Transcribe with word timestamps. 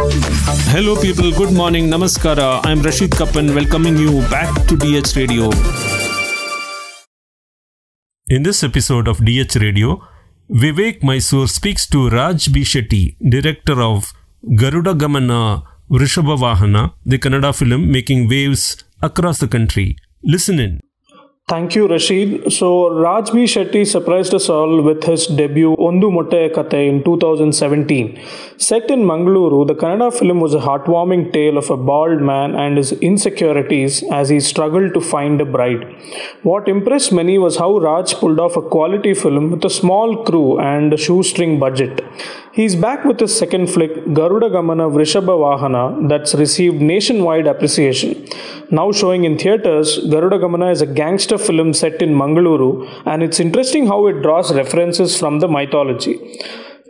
Hello, 0.00 0.96
people. 0.96 1.30
Good 1.30 1.52
morning. 1.52 1.88
Namaskara. 1.90 2.60
I'm 2.64 2.80
Rasheed 2.80 3.10
Kappan, 3.18 3.54
welcoming 3.54 3.98
you 3.98 4.22
back 4.30 4.48
to 4.68 4.74
DH 4.74 5.14
Radio. 5.14 5.50
In 8.28 8.42
this 8.42 8.62
episode 8.64 9.08
of 9.08 9.18
DH 9.18 9.56
Radio, 9.56 10.00
Vivek 10.50 11.02
Mysore 11.02 11.48
speaks 11.48 11.86
to 11.88 12.08
Raj 12.08 12.50
B. 12.50 12.62
Shetty, 12.62 13.16
director 13.28 13.82
of 13.82 14.14
Garuda 14.56 14.94
Gamana 14.94 15.64
Vrishabha 15.90 16.38
Vahana, 16.38 16.94
the 17.04 17.18
Kannada 17.18 17.54
film 17.54 17.92
making 17.92 18.26
waves 18.26 18.82
across 19.02 19.38
the 19.38 19.48
country. 19.48 19.96
Listen 20.22 20.58
in. 20.58 20.80
Thank 21.50 21.74
you, 21.74 21.88
Rasheed. 21.88 22.52
So, 22.52 22.68
Raj 23.04 23.32
B. 23.32 23.38
Shetty 23.52 23.84
surprised 23.84 24.32
us 24.34 24.48
all 24.48 24.82
with 24.82 25.02
his 25.02 25.26
debut 25.26 25.74
Ondu 25.86 26.10
Motte 26.16 26.54
Kathe 26.54 26.74
in 26.90 27.02
2017. 27.02 28.20
Set 28.56 28.88
in 28.88 29.00
Mangaluru, 29.00 29.66
the 29.66 29.74
Kannada 29.74 30.16
film 30.16 30.38
was 30.38 30.54
a 30.54 30.60
heartwarming 30.60 31.32
tale 31.32 31.58
of 31.58 31.68
a 31.68 31.76
bald 31.76 32.22
man 32.22 32.54
and 32.54 32.76
his 32.76 32.92
insecurities 32.92 34.04
as 34.12 34.28
he 34.28 34.38
struggled 34.38 34.94
to 34.94 35.00
find 35.00 35.40
a 35.40 35.44
bride. 35.44 35.82
What 36.44 36.68
impressed 36.68 37.10
many 37.12 37.36
was 37.36 37.56
how 37.56 37.78
Raj 37.78 38.14
pulled 38.14 38.38
off 38.38 38.56
a 38.56 38.62
quality 38.62 39.14
film 39.14 39.50
with 39.50 39.64
a 39.64 39.70
small 39.70 40.22
crew 40.22 40.60
and 40.60 40.94
a 40.94 40.96
shoestring 40.96 41.58
budget. 41.58 42.00
He's 42.52 42.76
back 42.76 43.04
with 43.04 43.18
his 43.18 43.36
second 43.36 43.68
flick, 43.68 43.92
Garuda 44.12 44.50
Gamana 44.50 44.86
Vrishabha 44.94 45.34
Vahana, 45.42 46.08
that's 46.08 46.34
received 46.34 46.80
nationwide 46.80 47.46
appreciation. 47.46 48.26
Now 48.72 48.92
showing 48.92 49.24
in 49.24 49.36
theatres, 49.36 49.98
Garuda 49.98 50.38
Gamana 50.38 50.70
is 50.70 50.80
a 50.80 50.86
gangster 50.86 51.38
film 51.38 51.72
set 51.72 52.00
in 52.00 52.14
Mangaluru, 52.14 53.02
and 53.04 53.20
it's 53.20 53.40
interesting 53.40 53.88
how 53.88 54.06
it 54.06 54.22
draws 54.22 54.54
references 54.54 55.18
from 55.18 55.40
the 55.40 55.48
mythology. 55.48 56.20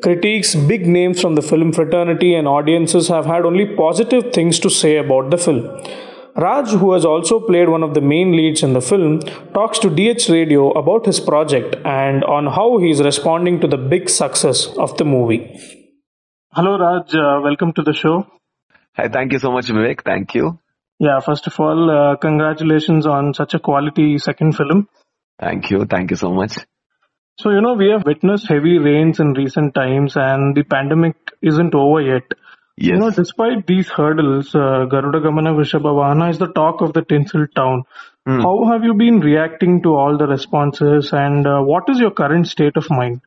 Critics, 0.03 0.55
big 0.55 0.87
names 0.87 1.23
from 1.23 1.37
the 1.37 1.43
film 1.43 1.73
fraternity, 1.73 2.35
and 2.35 2.47
audiences 2.47 3.09
have 3.09 3.25
had 3.25 3.47
only 3.47 3.65
positive 3.77 4.31
things 4.35 4.59
to 4.61 4.69
say 4.69 4.99
about 4.99 5.31
the 5.31 5.39
film. 5.39 5.65
Raj, 6.37 6.69
who 6.69 6.93
has 6.93 7.07
also 7.07 7.41
played 7.41 7.71
one 7.71 7.83
of 7.83 7.95
the 7.95 8.03
main 8.03 8.33
leads 8.37 8.63
in 8.63 8.75
the 8.75 8.83
film, 8.83 9.21
talks 9.55 9.79
to 9.79 9.89
DH 9.89 10.29
Radio 10.29 10.71
about 10.73 11.07
his 11.07 11.19
project 11.19 11.77
and 11.87 12.23
on 12.25 12.47
how 12.47 12.77
he 12.79 12.91
is 12.91 13.03
responding 13.03 13.59
to 13.61 13.67
the 13.67 13.79
big 13.79 14.11
success 14.11 14.67
of 14.77 14.97
the 14.99 15.05
movie. 15.07 15.59
Hello, 16.53 16.79
Raj. 16.79 17.15
Uh, 17.15 17.41
welcome 17.43 17.73
to 17.73 17.83
the 17.83 17.95
show. 17.95 18.27
Hi, 18.97 19.09
thank 19.09 19.33
you 19.33 19.39
so 19.39 19.51
much, 19.51 19.67
Vivek. 19.67 20.05
Thank 20.05 20.35
you. 20.35 20.59
Yeah, 21.01 21.21
first 21.21 21.47
of 21.47 21.59
all, 21.59 21.91
uh, 21.91 22.17
congratulations 22.17 23.07
on 23.07 23.33
such 23.33 23.55
a 23.55 23.59
quality 23.59 24.19
second 24.19 24.55
film. 24.55 24.87
Thank 25.41 25.71
you. 25.71 25.87
Thank 25.87 26.11
you 26.11 26.17
so 26.17 26.31
much. 26.31 26.59
So, 27.39 27.49
you 27.49 27.63
know, 27.63 27.73
we 27.73 27.89
have 27.89 28.05
witnessed 28.05 28.47
heavy 28.47 28.79
rains 28.79 29.19
in 29.19 29.33
recent 29.33 29.75
times 29.75 30.13
and 30.17 30.55
the 30.55 30.63
pandemic 30.63 31.17
isn't 31.41 31.75
over 31.75 32.03
yet. 32.03 32.25
Yes. 32.77 32.93
You 32.93 32.99
know, 32.99 33.11
despite 33.11 33.67
these 33.67 33.89
hurdles, 33.89 34.55
uh, 34.55 34.85
Garuda 34.91 35.21
Gamana 35.21 35.55
Vrishabhavana 35.57 36.29
is 36.31 36.39
the 36.39 36.49
talk 36.49 36.83
of 36.83 36.93
the 36.93 37.01
tinsel 37.01 37.47
town. 37.57 37.85
Hmm. 38.27 38.41
How 38.41 38.71
have 38.71 38.85
you 38.85 38.93
been 38.93 39.21
reacting 39.21 39.83
to 39.85 39.95
all 39.95 40.19
the 40.19 40.27
responses 40.27 41.15
and 41.15 41.47
uh, 41.47 41.61
what 41.63 41.89
is 41.89 41.99
your 41.99 42.11
current 42.11 42.47
state 42.47 42.77
of 42.77 42.91
mind? 42.91 43.23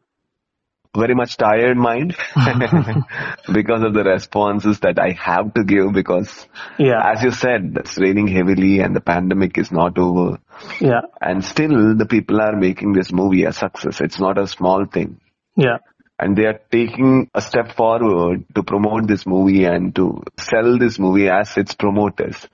Very 0.96 1.16
much 1.16 1.38
tired 1.38 1.76
mind 1.78 2.16
because 3.54 3.82
of 3.84 3.94
the 3.94 4.04
responses 4.06 4.80
that 4.82 5.00
I 5.00 5.12
have 5.12 5.54
to 5.56 5.64
give 5.64 5.92
because 5.94 6.48
Yeah, 6.78 7.02
as 7.04 7.24
you 7.24 7.32
said, 7.32 7.74
it's 7.80 7.98
raining 7.98 8.28
heavily 8.28 8.80
and 8.80 8.96
the 8.96 9.02
pandemic 9.02 9.58
is 9.58 9.72
not 9.72 9.98
over. 9.98 10.38
yeah, 10.80 11.02
And 11.20 11.44
still 11.44 11.96
the 11.98 12.06
people 12.06 12.40
are 12.42 12.56
making 12.56 12.94
this 12.94 13.12
movie 13.12 13.44
a 13.46 13.54
success. 13.54 14.02
It's 14.02 14.20
not 14.20 14.38
a 14.38 14.46
small 14.48 14.86
thing. 14.86 15.20
yeah, 15.56 15.78
And 16.20 16.38
they 16.38 16.46
are 16.46 16.60
taking 16.72 17.30
a 17.34 17.42
step 17.42 17.76
forward 17.76 18.46
to 18.56 18.62
promote 18.64 19.08
this 19.08 19.26
movie 19.26 19.66
and 19.66 19.96
to 19.96 20.22
sell 20.38 20.78
this 20.78 21.00
movie 21.00 21.28
as 21.30 21.58
its 21.58 21.74
promoters. 21.74 22.48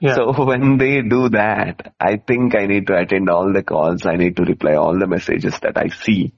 yeah. 0.00 0.14
So 0.16 0.44
when 0.44 0.76
they 0.76 1.00
do 1.00 1.30
that, 1.30 1.94
I 1.98 2.18
think 2.18 2.54
I 2.54 2.66
need 2.66 2.86
to 2.88 2.96
attend 2.98 3.30
all 3.30 3.52
the 3.54 3.62
calls. 3.62 4.04
I 4.04 4.16
need 4.16 4.36
to 4.36 4.42
reply 4.44 4.74
all 4.74 4.98
the 4.98 5.06
messages 5.06 5.58
that 5.60 5.78
I 5.78 5.88
see. 5.88 6.34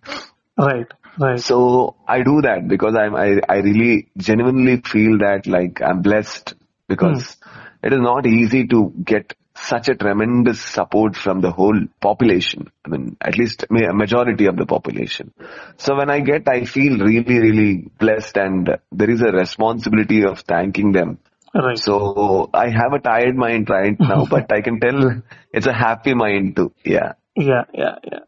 right, 0.56 0.86
right. 1.18 1.40
So 1.40 1.96
I 2.06 2.22
do 2.22 2.42
that 2.42 2.68
because 2.68 2.94
I'm, 2.94 3.14
I, 3.14 3.40
I 3.48 3.56
really 3.58 4.08
genuinely 4.16 4.80
feel 4.80 5.18
that 5.18 5.46
like 5.46 5.80
I'm 5.82 6.02
blessed 6.02 6.54
because 6.88 7.36
hmm. 7.42 7.86
it 7.86 7.92
is 7.92 8.00
not 8.00 8.26
easy 8.26 8.66
to 8.68 8.92
get 9.04 9.34
such 9.60 9.88
a 9.88 9.94
tremendous 9.94 10.60
support 10.60 11.16
from 11.16 11.40
the 11.40 11.50
whole 11.50 11.78
population. 12.00 12.70
I 12.84 12.88
mean, 12.88 13.16
at 13.20 13.36
least 13.36 13.64
a 13.64 13.92
majority 13.92 14.46
of 14.46 14.56
the 14.56 14.66
population. 14.66 15.32
So 15.76 15.96
when 15.96 16.10
I 16.10 16.20
get, 16.20 16.48
I 16.48 16.64
feel 16.64 16.98
really, 16.98 17.40
really 17.40 17.90
blessed 17.98 18.36
and 18.36 18.78
there 18.92 19.10
is 19.10 19.20
a 19.20 19.32
responsibility 19.32 20.24
of 20.24 20.40
thanking 20.40 20.92
them. 20.92 21.18
Right. 21.54 21.78
So 21.78 22.50
I 22.54 22.68
have 22.68 22.92
a 22.92 23.00
tired 23.00 23.36
mind 23.36 23.68
right 23.68 23.98
now, 23.98 24.26
but 24.30 24.52
I 24.52 24.60
can 24.60 24.80
tell 24.80 25.22
it's 25.52 25.66
a 25.66 25.72
happy 25.72 26.14
mind 26.14 26.56
too. 26.56 26.72
Yeah. 26.84 27.12
Yeah, 27.34 27.64
yeah, 27.72 27.96
yeah. 28.04 28.18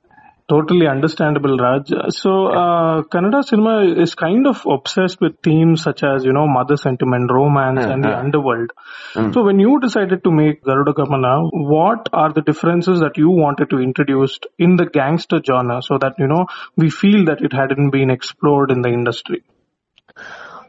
Totally 0.51 0.89
understandable, 0.89 1.57
Raj. 1.57 1.91
So, 2.09 2.31
uh, 2.49 3.03
Kannada 3.03 3.45
cinema 3.45 3.85
is 4.05 4.17
kind 4.17 4.49
of 4.49 4.61
obsessed 4.67 5.21
with 5.21 5.35
themes 5.45 5.83
such 5.83 6.03
as, 6.03 6.25
you 6.25 6.33
know, 6.33 6.49
mother 6.49 6.77
sentiment, 6.77 7.31
romance, 7.31 7.85
and 7.85 8.03
the 8.03 8.19
underworld. 8.19 8.73
Mm. 9.15 9.33
So, 9.33 9.45
when 9.45 9.61
you 9.61 9.79
decided 9.79 10.25
to 10.25 10.33
make 10.33 10.65
Garuda 10.65 10.93
Gamana, 10.93 11.51
what 11.53 12.09
are 12.13 12.33
the 12.33 12.43
differences 12.43 12.99
that 12.99 13.17
you 13.17 13.31
wanted 13.31 13.71
to 13.71 13.79
introduce 13.79 14.41
in 14.59 14.75
the 14.75 14.87
gangster 14.87 15.41
genre 15.41 15.81
so 15.83 15.99
that, 15.99 16.15
you 16.19 16.27
know, 16.27 16.47
we 16.77 16.91
feel 16.91 17.27
that 17.27 17.43
it 17.43 17.53
hadn't 17.53 17.91
been 17.91 18.11
explored 18.11 18.73
in 18.73 18.83
the 18.83 18.89
industry? 18.89 19.45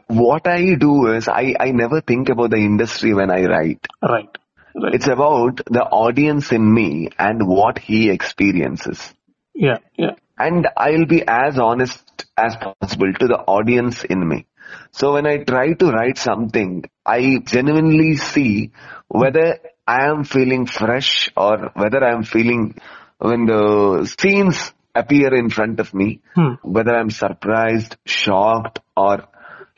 What 0.06 0.46
I 0.46 0.76
do 0.76 1.08
is 1.08 1.26
I, 1.26 1.56
I 1.58 1.72
never 1.72 2.00
think 2.00 2.28
about 2.28 2.50
the 2.50 2.58
industry 2.58 3.14
when 3.14 3.32
I 3.32 3.46
write. 3.46 3.88
Right. 4.00 4.28
Right. 4.74 4.94
It's 4.94 5.08
about 5.08 5.56
the 5.66 5.82
audience 5.82 6.52
in 6.52 6.72
me 6.72 7.08
and 7.18 7.46
what 7.46 7.78
he 7.78 8.08
experiences. 8.10 9.12
Yeah, 9.54 9.78
yeah, 9.96 10.14
And 10.38 10.66
I'll 10.76 11.06
be 11.06 11.22
as 11.26 11.58
honest 11.58 12.02
as 12.36 12.56
possible 12.56 13.12
to 13.12 13.26
the 13.26 13.38
audience 13.38 14.04
in 14.04 14.26
me. 14.26 14.46
So 14.90 15.12
when 15.14 15.26
I 15.26 15.38
try 15.38 15.74
to 15.74 15.90
write 15.90 16.18
something, 16.18 16.84
I 17.04 17.38
genuinely 17.44 18.16
see 18.16 18.72
whether 19.08 19.58
I 19.86 20.06
am 20.06 20.24
feeling 20.24 20.66
fresh 20.66 21.30
or 21.36 21.70
whether 21.74 22.02
I 22.02 22.12
am 22.12 22.22
feeling 22.22 22.76
when 23.18 23.46
the 23.46 24.12
scenes 24.18 24.72
appear 24.94 25.34
in 25.34 25.50
front 25.50 25.80
of 25.80 25.92
me, 25.94 26.20
Hmm. 26.34 26.54
whether 26.62 26.94
I'm 26.94 27.10
surprised, 27.10 27.96
shocked 28.06 28.80
or 28.96 29.24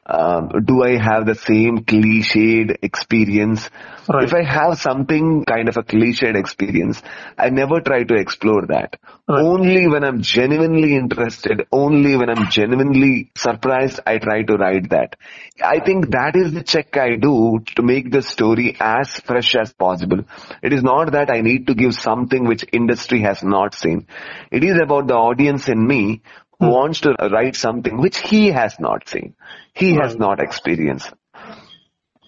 um, 0.06 0.50
do 0.64 0.82
I 0.82 0.98
have 0.98 1.26
the 1.26 1.34
same 1.34 1.84
cliched 1.84 2.76
experience? 2.82 3.70
Right. 4.06 4.24
If 4.24 4.34
I 4.34 4.42
have 4.42 4.78
something 4.78 5.44
kind 5.44 5.68
of 5.68 5.78
a 5.78 5.82
cliched 5.82 6.36
experience, 6.36 7.02
I 7.38 7.48
never 7.48 7.80
try 7.80 8.04
to 8.04 8.14
explore 8.14 8.66
that. 8.66 8.98
Right. 9.26 9.40
Only 9.42 9.88
when 9.88 10.04
I'm 10.04 10.20
genuinely 10.20 10.94
interested, 10.94 11.66
only 11.72 12.16
when 12.16 12.28
I'm 12.28 12.50
genuinely 12.50 13.30
surprised, 13.34 14.00
I 14.06 14.18
try 14.18 14.42
to 14.42 14.56
write 14.56 14.90
that. 14.90 15.16
I 15.64 15.80
think 15.80 16.10
that 16.10 16.36
is 16.36 16.52
the 16.52 16.62
check 16.62 16.96
I 16.98 17.16
do 17.16 17.60
to 17.76 17.82
make 17.82 18.10
the 18.10 18.20
story 18.20 18.76
as 18.78 19.08
fresh 19.20 19.56
as 19.56 19.72
possible. 19.72 20.24
It 20.62 20.74
is 20.74 20.82
not 20.82 21.12
that 21.12 21.30
I 21.30 21.40
need 21.40 21.68
to 21.68 21.74
give 21.74 21.94
something 21.94 22.44
which 22.44 22.66
industry 22.72 23.22
has 23.22 23.42
not 23.42 23.74
seen. 23.74 24.06
It 24.50 24.64
is 24.64 24.78
about 24.82 25.06
the 25.06 25.14
audience 25.14 25.68
in 25.68 25.86
me 25.86 26.20
wants 26.60 27.00
to 27.00 27.14
write 27.30 27.56
something 27.56 27.98
which 27.98 28.18
he 28.18 28.48
has 28.48 28.78
not 28.78 29.08
seen. 29.08 29.34
He 29.74 29.94
has 29.94 30.16
not 30.16 30.40
experienced. 30.40 31.12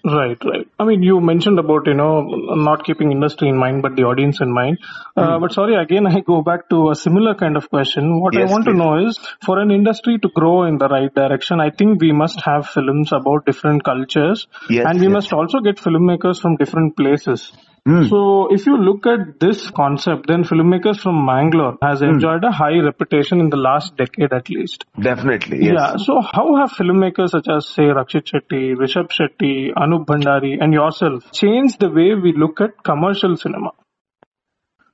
Right, 0.05 0.37
right. 0.45 0.67
I 0.79 0.85
mean, 0.85 1.03
you 1.03 1.19
mentioned 1.19 1.59
about, 1.59 1.85
you 1.85 1.93
know, 1.93 2.21
not 2.21 2.85
keeping 2.85 3.11
industry 3.11 3.49
in 3.49 3.57
mind, 3.57 3.81
but 3.81 3.97
the 3.97 4.03
audience 4.03 4.39
in 4.39 4.53
mind. 4.53 4.77
Uh, 5.17 5.37
but 5.39 5.51
sorry, 5.51 5.75
again, 5.75 6.07
I 6.07 6.21
go 6.21 6.41
back 6.41 6.69
to 6.69 6.91
a 6.91 6.95
similar 6.95 7.35
kind 7.35 7.57
of 7.57 7.69
question. 7.69 8.21
What 8.21 8.33
Yes, 8.33 8.49
I 8.49 8.53
want 8.53 8.65
to 8.65 8.73
know 8.73 9.05
is, 9.05 9.19
for 9.43 9.59
an 9.59 9.69
industry 9.69 10.17
to 10.19 10.29
grow 10.29 10.63
in 10.63 10.77
the 10.77 10.87
right 10.87 11.13
direction, 11.13 11.59
I 11.59 11.71
think 11.71 11.99
we 11.99 12.13
must 12.13 12.39
have 12.41 12.67
films 12.69 13.11
about 13.11 13.45
different 13.45 13.83
cultures. 13.83 14.47
Yes, 14.69 14.85
and 14.87 14.99
we 14.99 15.07
yes. 15.07 15.13
must 15.13 15.33
also 15.33 15.59
get 15.59 15.75
filmmakers 15.77 16.39
from 16.39 16.55
different 16.55 16.95
places. 16.95 17.51
Hmm. 17.87 18.03
So 18.07 18.53
if 18.53 18.65
you 18.65 18.77
look 18.77 19.05
at 19.07 19.39
this 19.39 19.69
concept, 19.71 20.27
then 20.27 20.43
filmmakers 20.43 20.99
from 20.99 21.25
Mangalore 21.25 21.77
has 21.81 22.01
enjoyed 22.01 22.43
a 22.43 22.51
high 22.51 22.79
reputation 22.79 23.39
in 23.39 23.49
the 23.49 23.55
last 23.55 23.95
decade 23.95 24.33
at 24.33 24.49
least. 24.49 24.83
Definitely, 25.01 25.59
yes. 25.63 25.75
Yeah. 25.77 25.95
So 25.95 26.19
how 26.19 26.57
have 26.57 26.71
filmmakers 26.71 27.29
such 27.29 27.47
as 27.47 27.65
say 27.65 27.83
Rakshit 27.83 28.25
Shetty, 28.31 28.75
Rishabh 28.75 29.09
Shetty, 29.17 29.73
Anup 29.73 30.05
Bhandari 30.05 30.57
and 30.59 30.73
yourself 30.73 31.31
changed 31.31 31.79
the 31.79 31.89
way 31.89 32.13
we 32.13 32.33
look 32.33 32.59
at 32.59 32.83
commercial 32.83 33.37
cinema? 33.37 33.71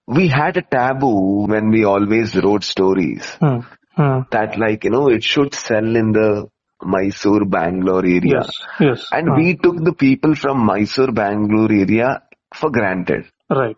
We 0.05 0.27
had 0.27 0.57
a 0.57 0.61
taboo 0.61 1.47
when 1.47 1.71
we 1.71 1.85
always 1.85 2.35
wrote 2.35 2.63
stories 2.63 3.25
Hmm. 3.39 3.61
Hmm. 3.95 4.19
that 4.29 4.59
like, 4.59 4.83
you 4.83 4.91
know, 4.91 5.07
it 5.09 5.23
should 5.23 5.55
sell 5.55 5.95
in 5.95 6.11
the 6.11 6.47
Mysore, 6.83 7.45
Bangalore 7.45 8.05
area. 8.05 8.43
Yes. 8.43 8.51
Yes. 8.79 9.07
And 9.11 9.29
Hmm. 9.29 9.35
we 9.35 9.55
took 9.55 9.77
the 9.83 9.93
people 9.93 10.35
from 10.35 10.63
Mysore, 10.63 11.11
Bangalore 11.11 11.71
area 11.71 12.21
for 12.53 12.69
granted. 12.69 13.25
Right. 13.49 13.77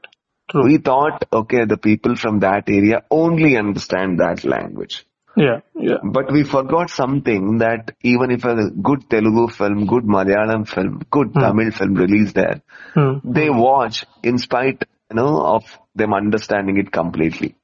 True. 0.49 0.63
We 0.63 0.77
thought, 0.77 1.25
okay, 1.33 1.65
the 1.65 1.77
people 1.77 2.15
from 2.15 2.39
that 2.39 2.69
area 2.69 3.03
only 3.09 3.57
understand 3.57 4.19
that 4.19 4.43
language. 4.43 5.05
Yeah, 5.35 5.61
yeah. 5.75 5.97
But 6.03 6.31
we 6.31 6.43
forgot 6.43 6.89
something 6.89 7.57
that 7.57 7.93
even 8.01 8.31
if 8.31 8.45
a 8.45 8.69
good 8.69 9.09
Telugu 9.09 9.47
film, 9.49 9.85
good 9.85 10.03
Malayalam 10.03 10.67
film, 10.67 11.01
good 11.11 11.33
Tamil 11.33 11.71
film 11.71 11.95
released 11.95 12.35
there, 12.35 12.61
Hmm. 12.93 13.15
they 13.23 13.49
watch 13.49 14.05
in 14.23 14.37
spite, 14.37 14.85
you 15.09 15.17
know, 15.17 15.41
of 15.45 15.63
them 15.93 16.13
understanding 16.13 16.77
it 16.77 16.91
completely. 16.91 17.55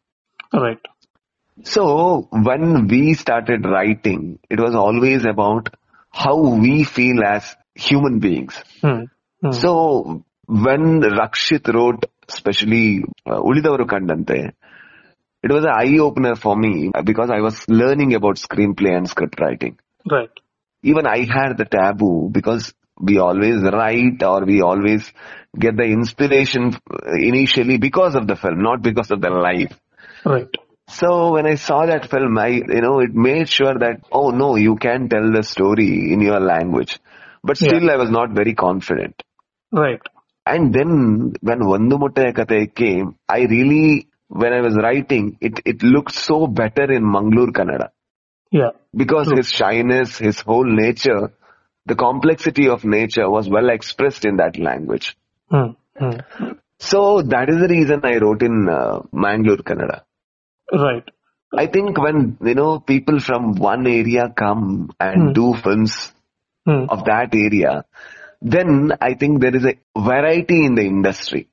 Right. 0.52 0.80
So 1.64 2.28
when 2.31 2.88
we 2.88 3.14
started 3.14 3.66
writing, 3.66 4.40
it 4.50 4.60
was 4.60 4.75
always 4.75 5.24
about 5.25 5.74
how 6.10 6.36
we 6.66 6.84
feel 6.84 7.24
as 7.24 7.56
human 7.75 8.19
beings. 8.19 8.62
Hmm. 8.81 9.04
So 9.52 10.25
when 10.51 11.01
Rakshit 11.01 11.74
wrote, 11.74 12.06
especially 12.27 13.03
uh, 13.25 13.39
Ulidavaru 13.39 13.86
Kandante, 13.86 14.51
it 15.44 15.51
was 15.51 15.63
an 15.63 15.71
eye 15.71 15.98
opener 16.00 16.36
for 16.36 16.57
me 16.57 16.92
because 17.06 17.30
I 17.30 17.39
was 17.39 17.65
learning 17.69 18.13
about 18.15 18.36
screenplay 18.36 18.95
and 18.95 19.09
script 19.09 19.39
writing. 19.39 19.80
Right. 20.09 20.30
Even 20.83 21.07
I 21.07 21.19
had 21.19 21.57
the 21.57 21.65
taboo 21.65 22.30
because 22.31 22.74
we 23.00 23.18
always 23.18 23.62
write 23.62 24.21
or 24.24 24.45
we 24.45 24.62
always 24.62 25.09
get 25.57 25.77
the 25.77 25.83
inspiration 25.83 26.75
initially 27.13 27.77
because 27.77 28.15
of 28.15 28.27
the 28.27 28.36
film, 28.36 28.62
not 28.62 28.81
because 28.81 29.09
of 29.09 29.21
the 29.21 29.30
life. 29.30 29.80
Right. 30.25 30.50
So 30.89 31.31
when 31.31 31.47
I 31.47 31.56
saw 31.56 31.86
that 31.86 32.09
film, 32.09 32.38
I, 32.38 32.47
you 32.50 32.81
know, 32.81 33.00
it 33.00 33.15
made 33.15 33.47
sure 33.47 33.80
that, 33.80 34.01
oh 34.12 34.31
no, 34.31 34.57
you 34.57 34.75
can 34.75 35.07
tell 35.07 35.31
the 35.31 35.44
story 35.44 36.12
in 36.12 36.19
your 36.19 36.42
language. 36.42 37.00
But 37.42 37.57
still 37.57 37.89
I 37.89 37.95
was 37.95 38.12
not 38.12 38.31
very 38.31 38.54
confident. 38.54 39.24
Right. 39.71 40.01
And 40.46 40.74
then 40.74 41.34
when 41.42 41.60
Vandu 41.60 42.76
came, 42.76 43.16
I 43.30 43.42
really, 43.42 44.08
when 44.28 44.54
I 44.54 44.62
was 44.62 44.76
writing, 44.76 45.38
it, 45.40 45.60
it 45.66 45.84
looked 45.84 46.14
so 46.14 46.48
better 46.48 46.92
in 46.92 47.10
Mangalore 47.10 47.52
Kannada. 47.52 47.90
Yeah. 48.52 48.72
Because 48.96 49.28
True. 49.28 49.38
his 49.38 49.50
shyness, 49.50 50.18
his 50.18 50.40
whole 50.42 50.66
nature, 50.66 51.32
the 51.86 51.96
complexity 51.96 52.68
of 52.70 52.84
nature 52.84 53.30
was 53.30 53.48
well 53.50 53.70
expressed 53.70 54.26
in 54.26 54.38
that 54.38 54.58
language. 54.60 55.16
Hmm. 55.50 55.72
Hmm. 55.98 56.20
So 56.80 57.22
that 57.22 57.50
is 57.50 57.60
the 57.60 57.68
reason 57.68 58.02
I 58.04 58.18
wrote 58.18 58.42
in 58.42 58.68
uh, 58.68 59.02
Mangalore 59.12 59.58
Kannada. 59.58 60.02
Right. 60.72 61.04
I 61.56 61.68
think 61.68 61.98
when, 61.98 62.38
you 62.44 62.56
know, 62.56 62.80
people 62.80 63.20
from 63.20 63.56
one 63.56 63.86
area 63.86 64.34
come 64.36 64.90
and 65.00 65.28
Hmm. 65.28 65.34
do 65.34 65.54
films 65.54 66.12
Hmm. 66.66 66.86
of 66.90 67.06
that 67.06 67.34
area, 67.34 67.86
then 68.42 68.94
I 69.00 69.14
think 69.14 69.42
there 69.42 69.56
is 69.56 69.66
a 69.66 69.76
variety 69.98 70.66
in 70.66 70.76
the 70.76 70.84
industry. 70.84 71.48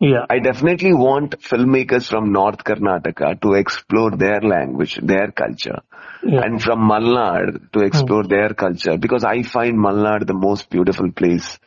Yeah. 0.00 0.26
I 0.28 0.38
definitely 0.38 0.92
want 0.92 1.40
filmmakers 1.40 2.08
from 2.08 2.32
North 2.32 2.62
Karnataka 2.64 3.40
to 3.40 3.54
explore 3.54 4.10
their 4.10 4.40
language, 4.40 4.98
their 5.02 5.30
culture. 5.30 5.80
Yeah. 6.22 6.40
And 6.42 6.62
from 6.62 6.80
Malnad 6.88 7.72
to 7.72 7.80
explore 7.80 8.22
hmm. 8.22 8.28
their 8.28 8.54
culture 8.54 8.96
because 8.98 9.24
I 9.24 9.42
find 9.42 9.78
Malnad 9.78 10.26
the 10.26 10.34
most 10.34 10.68
beautiful 10.68 11.10
place, 11.12 11.58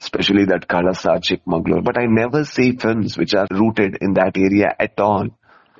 especially 0.00 0.44
that 0.46 0.68
Kalasa, 0.68 1.20
Chikmagalur. 1.20 1.82
But 1.84 1.98
I 1.98 2.06
never 2.06 2.44
see 2.44 2.76
films 2.76 3.16
which 3.16 3.34
are 3.34 3.46
rooted 3.50 3.98
in 4.00 4.14
that 4.14 4.36
area 4.36 4.74
at 4.78 4.98
all. 5.00 5.28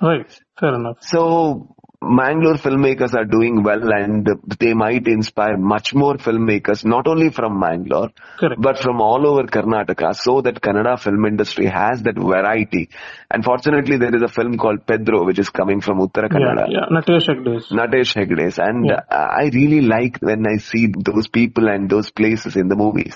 Right. 0.00 0.26
Fair 0.58 0.74
enough. 0.74 0.98
So 1.02 1.76
Mangalore 2.02 2.54
filmmakers 2.54 3.12
are 3.14 3.26
doing 3.26 3.62
well 3.62 3.92
and 3.92 4.26
they 4.58 4.72
might 4.72 5.06
inspire 5.06 5.58
much 5.58 5.94
more 5.94 6.14
filmmakers, 6.14 6.82
not 6.82 7.06
only 7.06 7.28
from 7.28 7.60
Mangalore, 7.60 8.08
Correct. 8.38 8.58
but 8.58 8.78
from 8.78 9.02
all 9.02 9.26
over 9.26 9.42
Karnataka 9.42 10.14
so 10.14 10.40
that 10.40 10.62
Kannada 10.62 10.98
film 10.98 11.26
industry 11.26 11.66
has 11.66 12.02
that 12.04 12.16
variety. 12.16 12.88
And 13.30 13.44
fortunately 13.44 13.98
there 13.98 14.16
is 14.16 14.22
a 14.22 14.28
film 14.28 14.56
called 14.56 14.86
Pedro 14.86 15.26
which 15.26 15.38
is 15.38 15.50
coming 15.50 15.82
from 15.82 15.98
Uttara 15.98 16.30
Kannada. 16.30 16.68
Yeah. 16.70 16.86
Natesh 16.90 17.28
Hegde's. 17.28 17.68
Natesh 17.68 18.14
Hegde's 18.14 18.58
and 18.58 18.86
Yeah. 18.86 19.02
I 19.10 19.50
really 19.52 19.82
like 19.82 20.20
when 20.20 20.46
I 20.46 20.56
see 20.56 20.86
those 20.86 21.28
people 21.28 21.68
and 21.68 21.90
those 21.90 22.10
places 22.10 22.56
in 22.56 22.68
the 22.68 22.76
movies. 22.76 23.14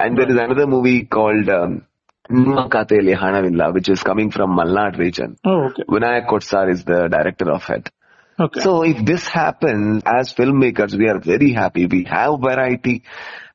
And 0.00 0.16
there 0.16 0.28
is 0.30 0.36
another 0.36 0.66
movie 0.66 1.04
called 1.04 1.50
um, 1.50 1.84
Hanavilla 2.30 3.74
which 3.74 3.90
is 3.90 4.02
coming 4.02 4.30
from 4.30 4.56
Malnad 4.56 4.96
region. 4.96 5.36
Oh, 5.44 5.66
okay. 5.66 5.82
Vinayak 5.86 6.28
Kotsar 6.28 6.70
is 6.70 6.82
the 6.84 7.08
director 7.08 7.50
of 7.52 7.68
it. 7.68 7.90
Okay. 8.38 8.60
So 8.60 8.82
if 8.82 9.04
this 9.04 9.26
happens, 9.26 10.02
as 10.04 10.32
filmmakers, 10.34 10.96
we 10.96 11.08
are 11.08 11.18
very 11.18 11.52
happy. 11.52 11.86
We 11.86 12.04
have 12.04 12.40
variety. 12.40 13.02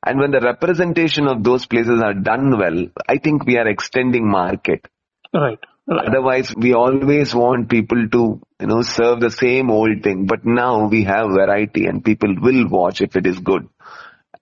And 0.04 0.18
when 0.18 0.32
the 0.32 0.40
representation 0.40 1.28
of 1.28 1.44
those 1.44 1.66
places 1.66 2.00
are 2.02 2.14
done 2.14 2.58
well, 2.58 2.86
I 3.08 3.18
think 3.18 3.46
we 3.46 3.58
are 3.58 3.68
extending 3.68 4.28
market. 4.28 4.86
right. 5.32 5.58
Right. 5.84 6.08
Otherwise, 6.08 6.54
we 6.56 6.74
always 6.74 7.34
want 7.34 7.68
people 7.68 8.08
to, 8.08 8.40
you 8.60 8.66
know, 8.68 8.82
serve 8.82 9.18
the 9.18 9.32
same 9.32 9.68
old 9.68 10.04
thing. 10.04 10.26
But 10.26 10.44
now 10.44 10.86
we 10.86 11.02
have 11.04 11.26
variety 11.30 11.86
and 11.86 12.04
people 12.04 12.36
will 12.40 12.68
watch 12.68 13.00
if 13.00 13.16
it 13.16 13.26
is 13.26 13.40
good. 13.40 13.68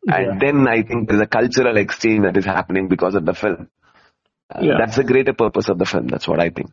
And 0.06 0.40
then 0.40 0.68
I 0.68 0.82
think 0.82 1.08
there's 1.08 1.20
a 1.22 1.26
cultural 1.26 1.78
exchange 1.78 2.24
that 2.24 2.36
is 2.36 2.44
happening 2.44 2.88
because 2.88 3.14
of 3.14 3.24
the 3.24 3.32
film. 3.34 3.68
Uh, 4.54 4.60
Yeah. 4.62 4.74
That's 4.78 4.96
the 4.96 5.04
greater 5.04 5.32
purpose 5.32 5.68
of 5.70 5.78
the 5.78 5.86
film. 5.86 6.08
That's 6.08 6.28
what 6.28 6.40
I 6.40 6.50
think. 6.50 6.72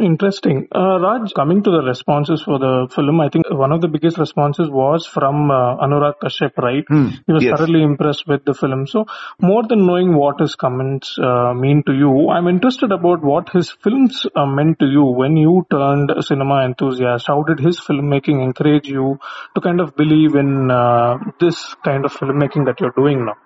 Interesting. 0.00 0.66
Uh, 0.74 0.98
Raj, 0.98 1.32
coming 1.34 1.62
to 1.62 1.70
the 1.70 1.80
responses 1.80 2.42
for 2.42 2.58
the 2.58 2.88
film, 2.92 3.20
I 3.20 3.28
think 3.28 3.48
one 3.48 3.70
of 3.70 3.80
the 3.80 3.86
biggest 3.86 4.18
responses 4.18 4.68
was 4.68 5.06
from 5.06 5.52
uh, 5.52 5.76
Anurag 5.76 6.14
Kashyap, 6.20 6.58
right? 6.58 6.84
Hmm, 6.88 7.10
He 7.28 7.32
was 7.32 7.44
yes. 7.44 7.56
thoroughly 7.56 7.80
impressed 7.84 8.26
with 8.26 8.44
the 8.44 8.54
film. 8.54 8.88
So, 8.88 9.06
more 9.40 9.62
than 9.62 9.86
knowing 9.86 10.16
what 10.16 10.40
his 10.40 10.56
comments 10.56 11.16
uh, 11.16 11.54
mean 11.54 11.84
to 11.84 11.92
you, 11.92 12.28
I'm 12.30 12.48
interested 12.48 12.90
about 12.90 13.22
what 13.22 13.50
his 13.50 13.70
films 13.70 14.26
uh, 14.34 14.46
meant 14.46 14.80
to 14.80 14.86
you 14.86 15.04
when 15.04 15.36
you 15.36 15.64
turned 15.70 16.10
a 16.10 16.24
cinema 16.24 16.64
enthusiast. 16.64 17.28
How 17.28 17.44
did 17.44 17.60
his 17.60 17.78
filmmaking 17.78 18.42
encourage 18.42 18.88
you 18.88 19.20
to 19.54 19.60
kind 19.60 19.80
of 19.80 19.94
believe 19.94 20.34
in 20.34 20.72
uh, 20.72 21.18
this 21.38 21.72
kind 21.84 22.04
of 22.04 22.12
filmmaking 22.12 22.66
that 22.66 22.80
you're 22.80 22.94
doing 22.96 23.26
now? 23.26 23.36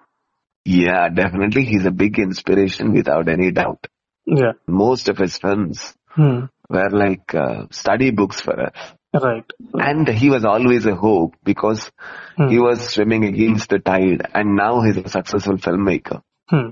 Yeah, 0.65 1.11
definitely. 1.11 1.65
He's 1.65 1.85
a 1.85 1.91
big 1.91 2.19
inspiration 2.19 2.95
without 2.95 3.29
any 3.29 3.51
doubt. 3.51 3.87
Yeah. 4.25 4.53
Most 4.67 5.11
of 5.11 5.19
his 5.19 5.37
films 5.37 5.95
Hmm. 6.15 6.47
were 6.69 6.91
like 6.91 7.35
uh, 7.35 7.67
study 7.71 8.11
books 8.11 8.41
for 8.41 8.61
us. 8.61 8.73
Right. 9.15 9.45
And 9.75 10.07
he 10.09 10.29
was 10.31 10.45
always 10.45 10.85
a 10.87 10.95
hope 10.95 11.35
because 11.45 11.91
Hmm. 12.37 12.49
he 12.49 12.59
was 12.59 12.81
swimming 12.89 13.25
against 13.25 13.71
the 13.71 13.79
tide 13.79 14.23
and 14.35 14.55
now 14.57 14.83
he's 14.83 14.97
a 14.97 15.09
successful 15.09 15.57
filmmaker. 15.57 16.23
Hmm. 16.49 16.71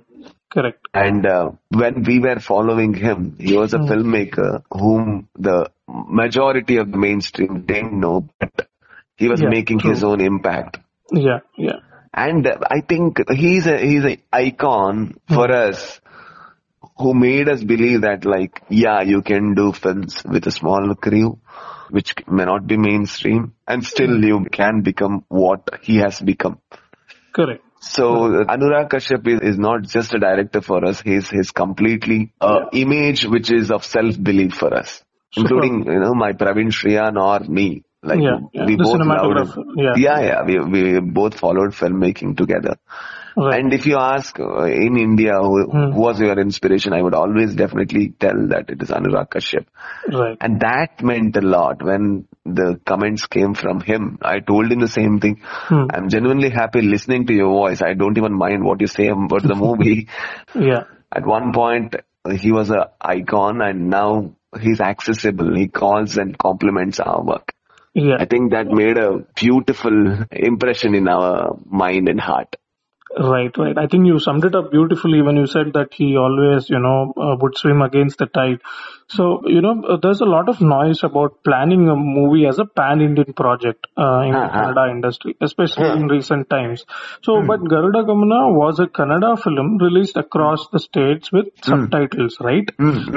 Correct. 0.53 0.87
And 0.95 1.27
uh, 1.27 1.51
when 1.71 2.03
we 2.05 2.19
were 2.21 2.39
following 2.41 2.95
him, 2.95 3.37
he 3.39 3.57
was 3.57 3.75
a 3.75 3.79
filmmaker 3.79 4.63
whom 4.71 5.29
the 5.39 5.71
majority 5.89 6.77
of 6.79 6.91
the 6.93 6.99
mainstream 6.99 7.63
didn't 7.67 7.99
know, 7.99 8.29
but 8.41 8.69
he 9.17 9.29
was 9.29 9.41
Yeah, 9.43 9.49
making 9.51 9.81
true. 9.81 9.91
his 9.91 10.05
own 10.05 10.21
impact. 10.21 10.79
Yeah. 11.13 11.41
Yeah. 11.57 11.81
And 12.15 12.47
uh, 12.47 12.59
I 12.71 12.81
think 12.81 13.19
he's 13.31 13.67
a 13.67 13.77
he's 13.79 14.05
an 14.05 14.19
icon 14.33 15.19
for 15.29 15.51
us 15.53 16.01
who 16.99 17.15
made 17.15 17.49
us 17.49 17.63
believe 17.63 18.03
that 18.03 18.25
like 18.25 18.63
yeah 18.69 19.03
you 19.03 19.23
can 19.23 19.55
do 19.55 19.73
films 19.73 20.23
with 20.25 20.47
a 20.47 20.51
small 20.51 20.95
crew 20.95 21.39
which 21.91 22.15
may 22.27 22.45
not 22.45 22.67
be 22.67 22.77
mainstream 22.77 23.55
and 23.67 23.85
still 23.85 24.17
hmm. 24.17 24.25
you 24.25 24.45
can 24.51 24.83
become 24.83 25.25
what 25.29 25.79
he 25.83 25.97
has 25.99 26.21
become. 26.21 26.61
Correct. 27.35 27.63
So 27.81 28.45
Anurag 28.45 28.89
Kashyap 28.89 29.27
is, 29.29 29.41
is 29.55 29.59
not 29.59 29.83
just 29.83 30.15
a 30.15 30.19
director 30.19 30.61
for 30.61 30.85
us. 30.85 31.01
He's 31.01 31.29
he's 31.29 31.51
completely 31.51 32.33
a 32.41 32.69
image 32.73 33.25
which 33.25 33.53
is 33.53 33.71
of 33.71 33.85
self 33.85 34.21
belief 34.21 34.55
for 34.55 34.75
us, 34.75 35.05
including 35.37 35.85
you 35.85 36.01
know 36.01 36.15
my 36.15 36.33
Praveen 36.33 36.73
Shriyan 36.73 37.17
or 37.17 37.41
me. 37.49 37.85
Like 38.03 38.21
Yeah, 38.21 38.39
yeah, 38.53 38.67
we 38.67 38.77
both 38.77 38.99
loved. 38.99 39.59
yeah. 39.77 39.95
yeah, 39.97 40.21
yeah. 40.21 40.43
We 40.45 40.59
we 40.59 41.01
both 41.01 41.39
followed 41.39 41.73
filmmaking 41.73 42.37
together. 42.37 42.77
Right. 43.37 43.61
And 43.61 43.73
if 43.75 43.85
you 43.87 43.97
ask 43.99 44.39
uh, 44.41 44.65
in 44.65 44.97
India 44.97 45.35
who, 45.41 45.65
Hmm. 45.71 45.95
was 45.95 46.19
your 46.21 46.39
inspiration, 46.41 46.95
I 46.95 47.03
would 47.03 47.15
always 47.15 47.55
definitely 47.55 48.15
tell 48.19 48.47
that 48.49 48.71
it 48.71 48.83
is 48.83 48.89
Anurag 48.91 49.29
Kashyap. 49.29 49.67
right. 50.13 50.39
And 50.41 50.61
that 50.61 51.03
meant 51.03 51.37
a 51.37 51.43
lot 51.43 51.83
when 51.83 52.27
the 52.45 52.81
comments 52.87 53.27
came 53.27 53.55
from 53.55 53.81
him. 53.81 54.19
I 54.23 54.41
told 54.41 54.73
him 54.73 54.81
the 54.81 54.89
same 54.89 55.21
thing. 55.21 55.41
Hmm. 55.43 55.85
I'm 55.93 56.09
genuinely 56.09 56.49
happy 56.51 56.81
listening 56.81 57.27
to 57.27 57.35
your 57.35 57.49
voice. 57.51 57.83
I 57.83 57.93
don't 57.95 58.17
even 58.17 58.33
mind 58.33 58.65
what 58.65 58.81
you 58.81 58.87
say 58.87 59.09
about 59.09 59.43
the 59.43 59.55
movie. 59.55 60.09
Yeah. 60.55 60.85
At 61.13 61.27
one 61.27 61.53
point, 61.53 61.97
he 62.41 62.53
was 62.53 62.71
a 62.71 62.91
icon 63.01 63.61
and 63.61 63.91
now 63.91 64.35
he's 64.61 64.81
accessible. 64.81 65.55
He 65.55 65.69
calls 65.69 66.17
and 66.17 66.37
compliments 66.39 66.99
our 67.01 67.23
work. 67.23 67.53
Yeah. 67.95 68.17
I 68.19 68.25
think 68.27 68.51
that 68.53 68.67
made 68.67 68.99
a 68.99 69.25
beautiful 69.35 70.25
impression 70.31 70.95
in 70.95 71.07
our 71.09 71.59
mind 71.67 72.09
and 72.09 72.21
heart. 72.21 72.57
Right, 73.19 73.57
right. 73.57 73.79
I 73.79 73.87
think 73.87 74.07
you 74.07 74.19
summed 74.19 74.45
it 74.45 74.55
up 74.55 74.73
beautifully 74.73 75.23
when 75.23 75.37
you 75.37 75.47
said 75.47 75.73
that 75.75 75.95
he 75.95 76.17
always, 76.17 76.69
you 76.69 76.81
know, 76.81 77.15
uh, 77.17 77.37
would 77.41 77.57
swim 77.57 77.81
against 77.81 78.19
the 78.19 78.27
tide. 78.27 78.61
So, 79.09 79.43
you 79.47 79.61
know, 79.61 79.85
uh, 79.89 79.99
there's 80.03 80.21
a 80.21 80.25
lot 80.25 80.49
of 80.49 80.61
noise 80.61 81.05
about 81.05 81.45
planning 81.45 81.89
a 81.89 81.95
movie 81.95 82.45
as 82.47 82.59
a 82.59 82.65
pan 82.65 83.01
Indian 83.01 83.33
project 83.33 83.87
uh, 83.97 84.23
in 84.27 84.33
the 84.33 84.39
Uh-huh. 84.39 84.59
Kannada 84.59 84.91
industry, 84.91 85.37
especially 85.41 85.89
in 85.91 86.09
recent 86.09 86.51
times. 86.51 86.85
So, 87.23 87.43
but 87.47 87.61
Garuda 87.61 88.03
Gamana 88.03 88.53
was 88.53 88.81
a 88.81 88.87
Kannada 88.87 89.41
film 89.41 89.79
released 89.79 90.17
across 90.17 90.67
the 90.73 90.81
states 90.81 91.31
with 91.31 91.47
subtitles, 91.63 92.39
right? 92.41 92.69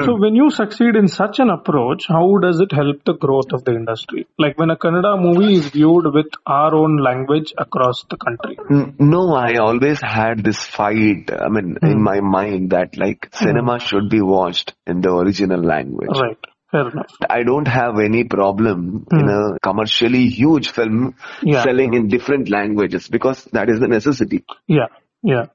So, 0.05 0.15
when 0.17 0.35
you 0.35 0.51
succeed 0.51 0.95
in 0.95 1.07
such 1.07 1.39
an 1.39 1.49
approach, 1.49 2.05
how 2.07 2.37
does 2.37 2.59
it 2.59 2.71
help 2.71 3.03
the 3.05 3.13
growth 3.13 3.51
of 3.51 3.65
the 3.65 3.71
industry? 3.71 4.27
Like 4.37 4.59
when 4.59 4.69
a 4.69 4.77
Kannada 4.77 5.19
movie 5.19 5.55
is 5.55 5.67
viewed 5.69 6.13
with 6.13 6.27
our 6.45 6.75
own 6.75 6.97
language 6.97 7.53
across 7.57 8.05
the 8.09 8.17
country. 8.17 8.59
No, 8.99 9.33
I 9.33 9.55
always 9.55 9.78
had 10.01 10.43
this 10.43 10.63
fight, 10.63 11.29
I 11.31 11.49
mean, 11.49 11.77
in 11.81 12.01
my 12.01 12.19
mind 12.21 12.71
that 12.71 12.97
like 12.97 13.29
cinema 13.33 13.79
should 13.79 14.09
be 14.09 14.21
watched 14.21 14.73
in 14.85 15.01
the 15.01 15.11
original 15.13 15.61
language. 15.61 16.09
Right. 16.19 16.37
Fair 16.71 16.87
enough. 16.89 17.07
I 17.29 17.43
don't 17.43 17.67
have 17.67 17.97
any 17.99 18.25
problem 18.25 19.05
in 19.11 19.27
a 19.29 19.57
commercially 19.59 20.27
huge 20.27 20.69
film 20.69 21.15
Yeah. 21.41 21.63
selling 21.63 21.93
in 21.95 22.09
different 22.09 22.49
languages 22.49 23.07
because 23.07 23.45
that 23.53 23.69
is 23.69 23.79
the 23.79 23.87
necessity. 23.87 24.43
Yeah. 24.67 24.87
Yeah. 25.23 25.45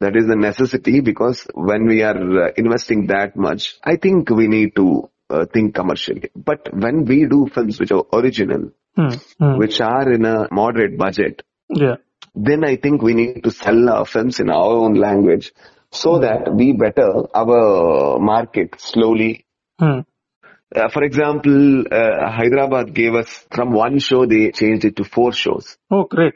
That 0.00 0.14
is 0.14 0.26
the 0.26 0.36
necessity 0.36 1.00
because 1.00 1.46
when 1.54 1.86
we 1.86 2.02
are 2.02 2.48
uh, 2.48 2.50
investing 2.56 3.06
that 3.06 3.34
much, 3.34 3.76
I 3.82 3.96
think 3.96 4.28
we 4.30 4.46
need 4.46 4.76
to 4.76 5.08
uh, 5.30 5.46
think 5.46 5.74
commercially. 5.74 6.30
But 6.36 6.68
when 6.72 7.04
we 7.04 7.26
do 7.26 7.48
films 7.52 7.80
which 7.80 7.90
are 7.92 8.04
original, 8.12 8.70
Hmm. 8.96 9.14
Hmm. 9.38 9.58
which 9.58 9.80
are 9.80 10.10
in 10.12 10.24
a 10.24 10.48
moderate 10.50 10.98
budget, 10.98 11.42
Yeah. 11.68 11.96
Then 12.44 12.64
I 12.64 12.76
think 12.76 13.02
we 13.02 13.14
need 13.14 13.42
to 13.44 13.50
sell 13.50 13.88
our 13.88 14.04
films 14.06 14.40
in 14.40 14.48
our 14.50 14.64
own 14.64 14.94
language 14.94 15.52
so 15.90 16.18
that 16.20 16.54
we 16.54 16.72
better 16.72 17.24
our 17.34 18.18
market 18.18 18.80
slowly. 18.80 19.44
Hmm. 19.78 20.00
Uh, 20.74 20.88
for 20.90 21.02
example, 21.02 21.84
uh, 21.90 22.30
Hyderabad 22.30 22.94
gave 22.94 23.14
us 23.14 23.46
from 23.50 23.72
one 23.72 23.98
show, 23.98 24.26
they 24.26 24.50
changed 24.52 24.84
it 24.84 24.96
to 24.96 25.04
four 25.04 25.32
shows. 25.32 25.78
Oh, 25.90 26.04
great. 26.04 26.34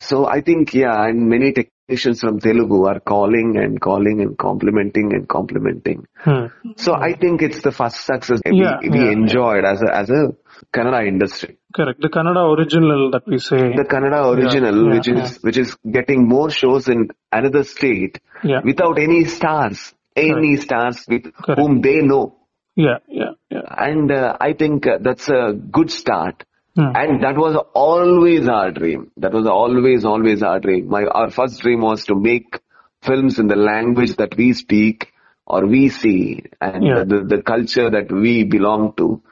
So 0.00 0.26
I 0.26 0.42
think, 0.42 0.74
yeah, 0.74 1.02
and 1.06 1.28
many 1.28 1.52
technicians 1.86 2.20
from 2.20 2.40
Telugu 2.40 2.84
are 2.86 3.00
calling 3.00 3.56
and 3.62 3.80
calling 3.80 4.20
and 4.20 4.36
complimenting 4.38 5.12
and 5.12 5.28
complimenting. 5.28 6.06
Hmm. 6.16 6.46
So 6.76 6.94
I 6.94 7.14
think 7.14 7.42
it's 7.42 7.60
the 7.60 7.72
first 7.72 8.04
success 8.04 8.40
we, 8.44 8.58
Yeah, 8.60 8.78
we 8.82 8.98
yeah, 8.98 9.10
enjoyed 9.12 9.64
as 9.64 9.82
a, 9.82 9.94
as 9.94 10.10
a 10.10 10.34
Kannada 10.72 11.06
industry. 11.06 11.58
Correct. 11.74 12.00
The 12.00 12.08
Kannada 12.08 12.56
original 12.56 13.10
that 13.10 13.26
we 13.26 13.38
say. 13.38 13.74
The 13.76 13.84
Kannada 13.84 14.34
original, 14.34 14.86
yeah, 14.86 14.94
which 14.94 15.08
is, 15.08 15.38
which 15.42 15.58
is 15.58 15.76
getting 15.90 16.26
more 16.26 16.50
shows 16.50 16.88
in 16.88 17.08
another 17.32 17.64
state 17.64 18.18
Yeah. 18.42 18.60
without 18.64 18.98
any 18.98 19.24
stars, 19.26 19.94
any 20.16 20.56
stars 20.56 21.04
with 21.08 21.32
Correct. 21.34 21.60
whom 21.60 21.80
they 21.82 21.98
know. 22.00 22.36
Yeah. 22.76 22.98
Yeah. 23.08 23.32
Yeah. 23.50 23.60
And 23.76 24.10
uh, 24.10 24.36
I 24.40 24.52
think 24.54 24.86
uh, 24.86 24.98
that's 25.00 25.28
a 25.28 25.52
good 25.52 25.90
start. 25.90 26.44
Hmm. 26.76 26.90
And 26.94 27.22
that 27.22 27.36
was 27.36 27.56
always 27.74 28.48
our 28.48 28.70
dream. 28.72 29.10
That 29.18 29.32
was 29.32 29.46
always, 29.46 30.04
always 30.04 30.42
our 30.42 30.58
dream. 30.60 30.88
My, 30.88 31.04
our 31.04 31.30
first 31.30 31.60
dream 31.60 31.80
was 31.82 32.04
to 32.06 32.14
make 32.16 32.60
films 33.02 33.38
in 33.38 33.46
the 33.46 33.56
language 33.56 34.16
that 34.16 34.36
we 34.36 34.52
speak 34.54 35.12
or 35.46 35.66
we 35.66 35.88
see 35.88 36.42
and 36.60 36.82
Yeah. 36.84 37.04
the, 37.04 37.22
the 37.36 37.42
culture 37.42 37.90
that 37.90 38.10
we 38.10 38.44
belong 38.44 38.94
to. 38.96 39.22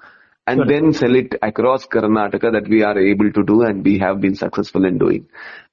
And 0.47 0.69
then 0.69 0.93
sell 0.93 1.15
it 1.15 1.35
across 1.41 1.87
Karnataka 1.87 2.53
that 2.53 2.67
we 2.69 2.83
are 2.83 2.99
able 2.99 3.31
to 3.33 3.45
do 3.45 3.63
and 3.63 3.85
we 3.85 3.99
have 4.01 4.21
been 4.21 4.35
successful 4.35 4.85
in 4.85 4.99
doing. 4.99 5.27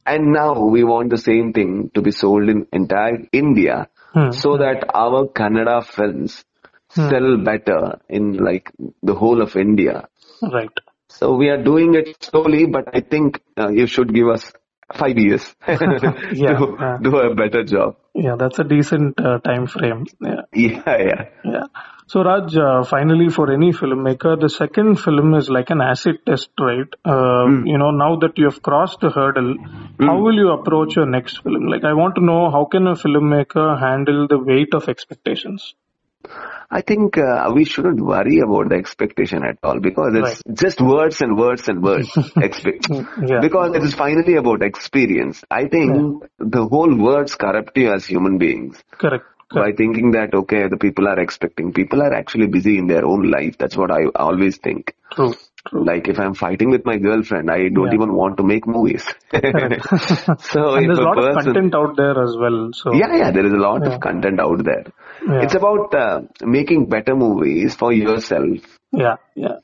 And 0.06 0.32
now 0.32 0.64
we 0.66 0.84
want 0.84 1.10
the 1.10 1.18
same 1.18 1.54
thing 1.54 1.92
to 1.96 2.02
be 2.02 2.12
sold 2.12 2.50
in 2.50 2.68
entire 2.72 3.28
India 3.32 3.90
Hmm. 4.14 4.32
so 4.32 4.58
that 4.58 4.86
our 4.96 5.28
Kannada 5.28 5.86
films 5.86 6.44
sell 6.90 7.38
better 7.44 8.00
in 8.10 8.38
like 8.38 8.72
the 9.04 9.14
whole 9.14 9.44
of 9.44 9.56
India. 9.56 10.08
Right. 10.42 10.72
So 11.20 11.36
we 11.36 11.50
are 11.50 11.62
doing 11.62 11.96
it 11.96 12.16
slowly, 12.24 12.66
but 12.66 12.86
I 12.96 13.02
think 13.02 13.42
uh, 13.60 13.70
you 13.70 13.88
should 13.88 14.14
give 14.14 14.30
us 14.30 14.54
five 15.00 15.18
years 15.18 15.44
Yeah, 15.68 16.54
to 16.60 16.78
yeah. 16.80 16.98
do 17.08 17.18
a 17.18 17.36
better 17.36 17.64
job. 17.64 17.98
Yeah. 18.16 18.36
That's 18.40 18.58
a 18.60 18.64
decent 18.64 19.20
uh, 19.20 19.40
time 19.40 19.68
frame. 19.68 20.06
Yeah. 20.22 20.42
Yeah, 20.54 20.98
yeah. 21.10 21.26
Yeah. 21.44 21.66
So 22.08 22.24
Raj, 22.24 22.56
uh, 22.58 22.84
finally 22.86 23.28
for 23.30 23.52
any 23.52 23.72
filmmaker, 23.72 24.40
the 24.40 24.50
second 24.50 24.96
film 24.96 25.36
is 25.36 25.50
like 25.50 25.70
an 25.70 25.82
acid 25.82 26.20
test, 26.26 26.50
right? 26.60 26.88
Uh, 27.06 27.46
You 27.72 27.78
know, 27.78 27.92
now 27.92 28.16
that 28.24 28.38
you 28.38 28.46
have 28.46 28.62
crossed 28.62 29.02
the 29.02 29.12
hurdle, 29.12 29.52
how 30.00 30.18
will 30.22 30.40
you 30.44 30.50
approach 30.52 30.96
your 30.96 31.06
next 31.06 31.44
film? 31.44 31.68
Like, 31.68 31.84
I 31.84 31.94
want 31.94 32.16
to 32.16 32.24
know 32.24 32.50
how 32.50 32.66
can 32.66 32.88
a 32.88 32.96
filmmaker 32.96 33.68
handle 33.80 34.28
the 34.28 34.40
weight 34.40 34.74
of 34.74 34.90
expectations? 34.90 35.76
I 36.72 36.82
think 36.82 37.18
uh, 37.18 37.52
we 37.54 37.66
shouldn't 37.66 38.00
worry 38.00 38.40
about 38.40 38.70
the 38.70 38.76
expectation 38.76 39.44
at 39.44 39.58
all 39.64 39.80
because 39.80 40.14
it's 40.14 40.44
just 40.62 40.80
words 40.80 41.20
and 41.22 41.38
words 41.38 41.68
and 41.68 41.82
words. 41.82 42.16
Expect. 42.38 42.88
Yeah. 42.90 43.40
Because 43.42 43.76
it 43.76 43.84
is 43.84 43.96
finally 43.96 44.36
about 44.36 44.62
experience. 44.62 45.44
I 45.50 45.68
think 45.68 46.24
the 46.38 46.68
whole 46.68 46.96
words 46.96 47.36
corrupt 47.36 47.76
you 47.76 47.92
as 47.92 48.06
human 48.06 48.38
beings. 48.38 48.84
Correct. 48.92 49.26
by 49.52 49.72
thinking 49.76 50.12
that 50.12 50.34
okay 50.40 50.68
the 50.68 50.78
people 50.78 51.08
are 51.08 51.20
expecting 51.20 51.74
people 51.74 52.04
are 52.04 52.14
actually 52.14 52.46
busy 52.56 52.78
in 52.78 52.86
their 52.86 53.04
own 53.04 53.24
life 53.32 53.58
that's 53.58 53.76
what 53.76 53.90
i 53.90 54.02
always 54.26 54.58
think 54.58 54.94
True. 55.16 55.34
Like 55.72 56.08
if 56.08 56.20
i'm 56.20 56.34
fighting 56.34 56.70
with 56.72 56.86
my 56.86 56.98
girlfriend 56.98 57.52
i 57.52 57.68
don't 57.70 57.88
Yeah. 57.88 57.96
even 57.96 58.14
want 58.14 58.38
to 58.38 58.44
make 58.44 58.66
movies 58.66 59.04
so 60.52 60.76
and 60.76 60.90
there's 60.90 61.00
a 61.00 61.08
lot 61.10 61.18
of 61.20 61.36
content 61.38 61.76
out 61.76 61.96
there 61.98 62.16
as 62.24 62.36
well. 62.44 62.72
So 62.74 62.94
yeah 62.94 63.16
yeah 63.22 63.32
there 63.32 63.46
is 63.46 63.54
a 63.54 63.58
lot 63.68 63.82
Yeah. 63.86 63.94
of 63.94 64.00
content 64.02 64.40
out 64.40 64.64
there 64.64 64.86
Yeah. 65.28 65.42
it's 65.44 65.56
about 65.56 65.94
uh, 65.94 66.22
making 66.58 66.86
better 66.96 67.16
movies 67.16 67.76
for 67.76 67.92
yourself 67.94 68.78
yeah, 68.92 69.18
yeah, 69.36 69.58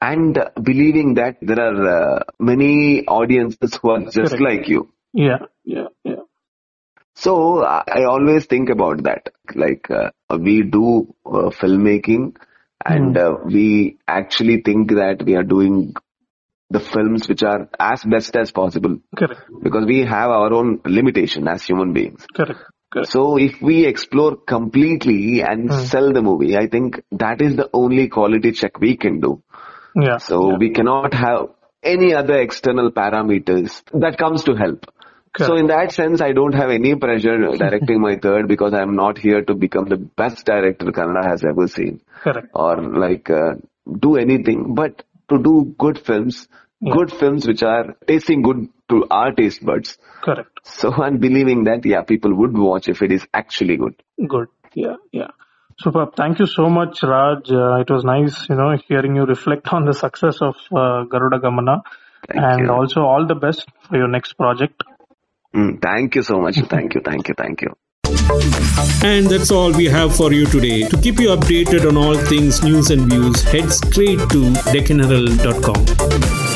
and 0.00 0.38
uh, 0.38 0.50
believing 0.62 1.14
that 1.14 1.38
there 1.40 1.60
are 1.68 1.78
uh, 1.96 2.22
many 2.38 3.06
audiences 3.06 3.78
who 3.82 3.90
are 3.90 4.00
just 4.18 4.36
Correct. 4.36 4.42
like 4.48 4.68
you 4.68 4.82
yeah, 5.12 5.46
yeah, 5.64 5.88
yeah. 6.04 6.22
So 7.14 7.32
I 7.64 7.82
I 8.00 8.04
always 8.04 8.46
think 8.46 8.68
about 8.70 9.02
that. 9.04 9.30
Like 9.54 9.90
uh, 9.90 10.10
we 10.38 10.62
do 10.62 11.14
uh, 11.26 11.50
filmmaking, 11.60 12.36
and 12.84 13.16
uh, 13.16 13.36
we 13.44 13.98
actually 14.06 14.62
think 14.62 14.90
that 14.90 15.22
we 15.24 15.36
are 15.36 15.42
doing 15.42 15.94
the 16.70 16.80
films 16.80 17.28
which 17.28 17.42
are 17.42 17.68
as 17.78 18.02
best 18.04 18.36
as 18.36 18.52
possible 18.52 18.98
Correct, 19.16 19.40
because 19.62 19.86
we 19.86 20.04
have 20.04 20.30
our 20.30 20.52
own 20.52 20.80
limitation 20.84 21.48
as 21.48 21.64
human 21.64 21.92
beings. 21.92 22.26
correct, 22.34 22.60
correct. 22.92 23.10
So 23.10 23.36
if 23.36 23.60
we 23.60 23.86
explore 23.86 24.36
completely 24.36 25.42
and 25.42 25.72
sell 25.72 26.12
the 26.12 26.22
movie, 26.22 26.56
I 26.56 26.68
think 26.68 27.02
that 27.12 27.42
is 27.42 27.56
the 27.56 27.68
only 27.72 28.08
quality 28.08 28.52
check 28.52 28.78
we 28.80 28.96
can 28.96 29.20
do. 29.20 29.42
Yeah. 29.96 30.18
So 30.18 30.56
we 30.56 30.70
cannot 30.70 31.12
have 31.12 31.48
any 31.82 32.14
other 32.14 32.38
external 32.38 32.92
parameters 32.92 33.82
that 33.92 34.16
comes 34.18 34.44
to 34.44 34.54
help. 34.54 34.86
So 35.38 35.54
in 35.56 35.68
that 35.68 35.92
sense, 35.92 36.20
I 36.20 36.32
don't 36.32 36.54
have 36.54 36.70
any 36.70 36.96
pressure 36.96 37.38
directing 37.56 38.00
my 38.00 38.16
third 38.16 38.48
because 38.48 38.74
I'm 38.74 38.96
not 38.96 39.16
here 39.16 39.42
to 39.42 39.54
become 39.54 39.84
the 39.84 39.96
best 39.96 40.44
director 40.44 40.86
Kannada 40.86 41.24
has 41.24 41.44
ever 41.44 41.68
seen 41.68 42.00
Correct. 42.22 42.48
or 42.52 42.82
like 42.82 43.30
uh, 43.30 43.54
do 43.98 44.16
anything, 44.16 44.74
but 44.74 45.04
to 45.28 45.38
do 45.38 45.74
good 45.78 46.00
films, 46.00 46.48
good 46.82 47.12
films 47.12 47.46
which 47.46 47.62
are 47.62 47.94
tasting 48.08 48.42
good 48.42 48.68
to 48.88 49.06
our 49.08 49.30
taste 49.30 49.64
buds. 49.64 49.98
Correct. 50.22 50.50
So 50.64 50.92
I'm 50.92 51.18
believing 51.18 51.64
that 51.64 51.86
yeah, 51.86 52.02
people 52.02 52.34
would 52.34 52.56
watch 52.58 52.88
if 52.88 53.00
it 53.00 53.12
is 53.12 53.24
actually 53.32 53.76
good. 53.76 54.02
Good. 54.26 54.48
Yeah, 54.74 54.96
yeah. 55.12 55.28
Superb. 55.78 56.14
Thank 56.16 56.40
you 56.40 56.46
so 56.46 56.68
much, 56.68 57.02
Raj. 57.02 57.50
Uh, 57.50 57.76
it 57.80 57.88
was 57.88 58.04
nice, 58.04 58.48
you 58.48 58.56
know, 58.56 58.76
hearing 58.88 59.16
you 59.16 59.24
reflect 59.24 59.72
on 59.72 59.86
the 59.86 59.94
success 59.94 60.38
of 60.42 60.56
uh, 60.76 61.04
Garuda 61.04 61.38
Gamana. 61.38 61.82
Thank 62.28 62.44
and 62.44 62.66
you. 62.66 62.72
also 62.72 63.00
all 63.00 63.26
the 63.26 63.34
best 63.34 63.66
for 63.88 63.96
your 63.96 64.08
next 64.08 64.34
project. 64.34 64.82
Mm, 65.54 65.80
thank 65.82 66.14
you 66.14 66.22
so 66.22 66.40
much. 66.40 66.56
Thank 66.68 66.94
you. 66.94 67.00
Thank 67.00 67.28
you. 67.28 67.34
Thank 67.34 67.62
you. 67.62 67.74
And 69.02 69.26
that's 69.26 69.50
all 69.50 69.72
we 69.72 69.86
have 69.86 70.14
for 70.14 70.32
you 70.32 70.46
today. 70.46 70.88
To 70.88 70.96
keep 70.96 71.18
you 71.18 71.28
updated 71.28 71.88
on 71.88 71.96
all 71.96 72.16
things 72.16 72.62
news 72.62 72.90
and 72.90 73.02
views, 73.10 73.42
head 73.42 73.70
straight 73.72 74.18
to 74.30 74.52
deccanherald.com. 74.74 76.49